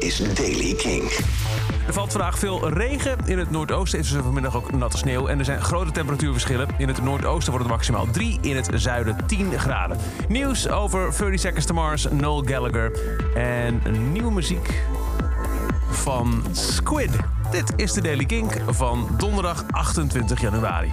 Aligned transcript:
is 0.00 0.34
Daily 0.34 0.74
King. 0.74 1.02
Er 1.86 1.92
valt 1.92 2.12
vandaag 2.12 2.38
veel 2.38 2.68
regen. 2.68 3.16
In 3.24 3.38
het 3.38 3.50
noordoosten 3.50 3.98
is 3.98 4.12
vanmiddag 4.22 4.56
ook 4.56 4.72
natte 4.72 4.96
sneeuw. 4.96 5.26
En 5.26 5.38
er 5.38 5.44
zijn 5.44 5.62
grote 5.62 5.90
temperatuurverschillen. 5.90 6.68
In 6.78 6.88
het 6.88 7.02
noordoosten 7.02 7.52
wordt 7.52 7.66
het 7.66 7.74
maximaal 7.74 8.06
3, 8.10 8.38
in 8.40 8.56
het 8.56 8.70
zuiden 8.74 9.16
10 9.26 9.58
graden. 9.58 9.98
Nieuws 10.28 10.68
over 10.68 11.18
30 11.18 11.40
Seconds 11.40 11.66
to 11.66 11.74
Mars, 11.74 12.06
Noel 12.10 12.42
Gallagher. 12.44 12.92
En 13.34 13.82
nieuwe 14.12 14.32
muziek 14.32 14.82
van 15.90 16.44
Squid. 16.52 17.10
Dit 17.50 17.72
is 17.76 17.92
de 17.92 18.00
Daily 18.00 18.24
Kink 18.24 18.52
van 18.68 19.08
donderdag 19.16 19.64
28 19.70 20.40
januari. 20.40 20.92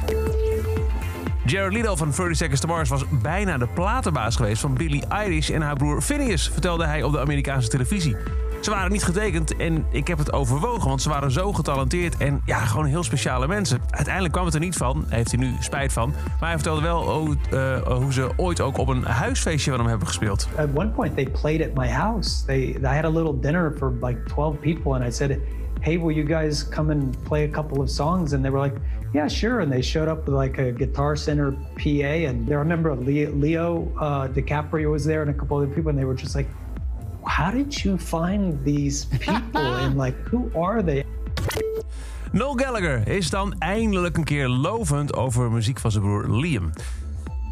Jared 1.45 1.73
Leto 1.73 1.95
van 1.95 2.11
30 2.11 2.35
Seconds 2.35 2.61
to 2.61 2.67
Mars 2.67 2.89
was 2.89 3.03
bijna 3.21 3.57
de 3.57 3.67
platenbaas 3.67 4.35
geweest 4.35 4.61
van 4.61 4.73
Billie 4.73 5.05
Eilish 5.05 5.49
en 5.49 5.61
haar 5.61 5.75
broer 5.75 6.01
Phineas, 6.01 6.49
vertelde 6.49 6.85
hij 6.85 7.03
op 7.03 7.11
de 7.11 7.19
Amerikaanse 7.19 7.69
televisie. 7.69 8.15
Ze 8.61 8.69
waren 8.69 8.91
niet 8.91 9.03
getekend 9.03 9.55
en 9.55 9.85
ik 9.89 10.07
heb 10.07 10.17
het 10.17 10.33
overwogen, 10.33 10.87
want 10.87 11.01
ze 11.01 11.09
waren 11.09 11.31
zo 11.31 11.53
getalenteerd 11.53 12.17
en 12.17 12.41
ja, 12.45 12.57
gewoon 12.57 12.85
heel 12.85 13.03
speciale 13.03 13.47
mensen. 13.47 13.79
Uiteindelijk 13.89 14.33
kwam 14.33 14.45
het 14.45 14.53
er 14.53 14.59
niet 14.59 14.75
van, 14.75 15.05
heeft 15.07 15.31
hij 15.31 15.39
nu 15.39 15.53
spijt 15.59 15.93
van. 15.93 16.09
Maar 16.39 16.49
hij 16.49 16.53
vertelde 16.53 16.81
wel 16.81 17.19
hoe, 17.19 17.35
uh, 17.53 17.81
hoe 17.81 18.13
ze 18.13 18.29
ooit 18.35 18.61
ook 18.61 18.77
op 18.77 18.87
een 18.87 19.03
huisfeestje 19.03 19.71
van 19.71 19.79
hem 19.79 19.89
hebben 19.89 20.07
gespeeld. 20.07 20.47
At 20.57 20.67
one 20.73 20.89
point 20.89 21.15
they 21.15 21.29
played 21.41 21.61
at 21.61 21.73
my 21.73 21.87
house. 21.87 22.45
They, 22.45 22.77
I 22.81 22.95
had 22.95 23.03
a 23.03 23.09
little 23.09 23.39
dinner 23.39 23.73
for 23.77 23.93
like 24.01 24.23
12 24.25 24.59
people 24.59 24.93
and 24.93 25.05
I 25.05 25.11
said, 25.11 25.39
hey, 25.81 25.97
will 25.97 26.11
you 26.11 26.25
guys 26.25 26.63
come 26.63 26.91
and 26.91 27.23
play 27.23 27.43
a 27.43 27.47
couple 27.47 27.81
of 27.81 27.89
songs? 27.89 28.33
And 28.33 28.43
they 28.43 28.49
were 28.49 28.59
like, 28.59 28.75
yeah, 29.13 29.27
sure. 29.27 29.59
And 29.59 29.71
they 29.71 29.81
showed 29.81 30.07
up 30.07 30.25
with 30.25 30.35
like 30.35 30.57
a 30.57 30.71
Guitar 30.71 31.15
Center 31.15 31.51
PA. 31.51 32.27
And 32.27 32.47
there, 32.47 32.57
I 32.57 32.61
remember 32.61 32.95
Leo, 32.95 33.31
Leo 33.31 33.91
uh, 33.99 34.27
DiCaprio 34.27 34.91
was 34.91 35.05
there 35.05 35.21
and 35.21 35.31
a 35.31 35.33
couple 35.33 35.57
other 35.57 35.67
people, 35.67 35.89
and 35.89 35.97
they 35.97 36.05
were 36.05 36.15
just 36.15 36.35
like, 36.35 36.47
how 37.27 37.51
did 37.51 37.81
you 37.81 37.97
find 37.97 38.63
these 38.63 39.05
people? 39.05 39.61
and 39.61 39.97
like, 40.03 40.15
who 40.29 40.49
are 40.55 40.83
they? 40.83 41.05
Noel 42.31 42.53
Gallagher 42.53 43.07
is 43.07 43.29
dan 43.29 43.55
eindelijk 43.59 44.17
een 44.17 44.23
keer 44.23 44.47
lovend 44.47 45.15
over 45.15 45.51
muziek 45.51 45.79
van 45.79 45.91
zijn 45.91 46.03
broer 46.03 46.39
Liam. 46.39 46.69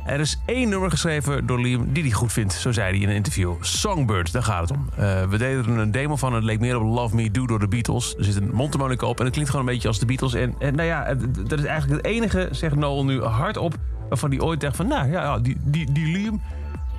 Er 0.06 0.20
is 0.20 0.40
één 0.46 0.70
nummer 0.70 0.90
geschreven 0.90 1.46
door 1.46 1.62
Liam 1.62 1.94
die 1.94 2.04
hij 2.04 2.12
goed 2.12 2.34
vindt, 2.34 2.54
zo 2.54 2.72
zei 2.72 2.92
hij 2.92 3.00
in 3.00 3.10
een 3.10 3.16
interview. 3.16 3.54
Songbird, 3.60 4.32
daar 4.32 4.44
gaat 4.44 4.70
het 4.70 4.78
om. 4.78 4.90
Uh, 5.00 5.24
we 5.24 5.38
deden 5.38 5.66
er 5.66 5.80
een 5.80 5.92
demo 5.92 6.16
van, 6.16 6.34
het 6.34 6.44
leek 6.44 6.60
meer 6.60 6.80
op 6.80 6.96
Love 6.96 7.16
Me 7.16 7.32
Do 7.32 7.46
door 7.46 7.60
de 7.60 7.68
Beatles. 7.68 8.16
Er 8.18 8.24
zit 8.24 8.36
een 8.36 8.52
mondharmonica 8.54 9.08
op 9.08 9.18
en 9.18 9.24
het 9.24 9.34
klinkt 9.34 9.52
gewoon 9.52 9.68
een 9.68 9.74
beetje 9.74 9.88
als 9.88 10.00
de 10.00 10.06
Beatles. 10.06 10.34
En, 10.34 10.56
en 10.60 10.76
nou 10.76 10.88
ja, 10.88 11.14
dat 11.48 11.60
is 11.60 11.66
eigenlijk 11.66 12.04
het 12.04 12.14
enige, 12.14 12.48
zegt 12.52 12.76
Noel 12.76 13.06
nu 13.06 13.22
hardop, 13.22 13.76
waarvan 14.10 14.30
hij 14.30 14.40
ooit 14.40 14.60
dacht 14.60 14.76
van, 14.76 14.88
nou 14.88 15.12
ja, 15.12 15.40
die, 15.40 15.58
die, 15.64 15.92
die 15.92 16.18
Liam, 16.18 16.42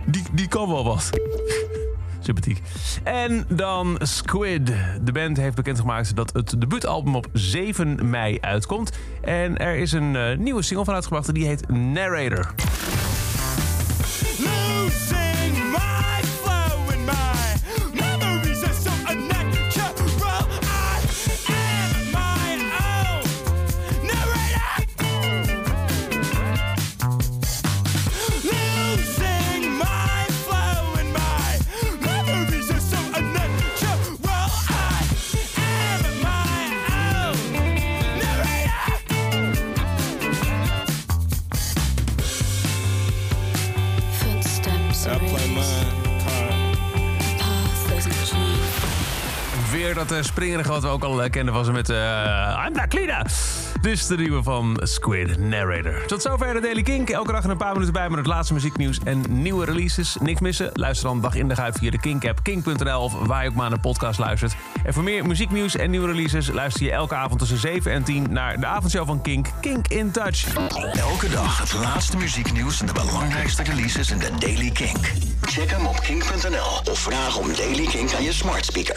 die, 0.06 0.22
die 0.32 0.48
kan 0.48 0.68
wel 0.68 0.84
wat. 0.84 1.10
Sympathiek. 2.26 2.62
En 3.02 3.44
dan 3.48 3.98
Squid. 4.02 4.66
De 5.02 5.12
band 5.12 5.36
heeft 5.36 5.54
bekendgemaakt 5.54 6.16
dat 6.16 6.32
het 6.32 6.60
debuutalbum 6.60 7.14
op 7.14 7.26
7 7.32 8.10
mei 8.10 8.38
uitkomt. 8.40 8.92
En 9.22 9.56
er 9.56 9.76
is 9.76 9.92
een 9.92 10.14
uh, 10.14 10.36
nieuwe 10.36 10.62
single 10.62 10.84
van 10.84 10.94
uitgebracht 10.94 11.34
die 11.34 11.46
heet 11.46 11.68
Narrator. 11.68 12.54
Weer 49.70 49.94
dat 49.94 50.12
uh, 50.12 50.22
springerige 50.22 50.70
wat 50.70 50.82
we 50.82 50.88
ook 50.88 51.04
al 51.04 51.24
uh, 51.24 51.30
kenden 51.30 51.64
ze 51.64 51.72
met 51.72 51.90
uh, 51.90 52.64
I'm 52.66 52.72
Daklina. 52.72 53.24
Dus 53.86 54.06
de 54.06 54.16
nieuwe 54.16 54.42
van 54.42 54.80
Squid 54.82 55.38
Narrator. 55.38 56.06
Tot 56.06 56.22
zover 56.22 56.54
de 56.54 56.60
Daily 56.60 56.82
Kink. 56.82 57.10
Elke 57.10 57.32
dag 57.32 57.44
een 57.44 57.56
paar 57.56 57.72
minuten 57.72 57.92
bij 57.92 58.08
met 58.08 58.18
het 58.18 58.26
laatste 58.26 58.52
muzieknieuws 58.54 58.98
en 59.04 59.24
nieuwe 59.28 59.64
releases. 59.64 60.16
Niks 60.20 60.40
missen? 60.40 60.70
Luister 60.72 61.08
dan 61.08 61.20
dag 61.20 61.34
in 61.34 61.48
dag 61.48 61.58
uit 61.58 61.78
via 61.78 61.90
de 61.90 62.00
Kink-app, 62.00 62.42
kink.nl 62.42 63.00
of 63.00 63.12
waar 63.12 63.42
je 63.42 63.48
ook 63.48 63.54
maar 63.54 63.70
naar 63.70 63.80
podcast 63.80 64.18
luistert. 64.18 64.54
En 64.84 64.92
voor 64.92 65.02
meer 65.02 65.26
muzieknieuws 65.26 65.76
en 65.76 65.90
nieuwe 65.90 66.06
releases 66.06 66.48
luister 66.48 66.82
je 66.82 66.92
elke 66.92 67.14
avond 67.14 67.38
tussen 67.38 67.58
7 67.58 67.92
en 67.92 68.04
10 68.04 68.26
naar 68.30 68.60
de 68.60 68.66
avondshow 68.66 69.06
van 69.06 69.22
Kink, 69.22 69.46
Kink 69.60 69.88
in 69.88 70.10
Touch. 70.10 70.54
Elke 70.92 71.28
dag 71.28 71.58
het 71.58 71.72
laatste 71.72 72.16
muzieknieuws 72.16 72.80
en 72.80 72.86
de 72.86 72.92
belangrijkste 72.92 73.62
releases 73.62 74.10
in 74.10 74.18
de 74.18 74.30
Daily 74.38 74.70
Kink. 74.70 75.12
Check 75.40 75.70
hem 75.70 75.86
op 75.86 76.00
kink.nl 76.00 76.92
of 76.92 76.98
vraag 76.98 77.38
om 77.38 77.54
Daily 77.56 77.86
Kink 77.86 78.14
aan 78.14 78.22
je 78.22 78.32
smart 78.32 78.64
speaker. 78.64 78.94